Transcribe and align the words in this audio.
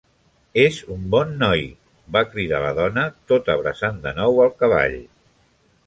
"És 0.61 0.77
un 0.95 1.03
bon 1.15 1.35
noi!" 1.43 1.61
va 2.17 2.25
cridar 2.31 2.63
la 2.65 2.73
dona, 2.81 3.05
tot 3.33 3.55
abraçant 3.59 4.01
de 4.09 4.19
nou 4.23 4.45
al 4.49 4.55
cavall. 4.65 4.99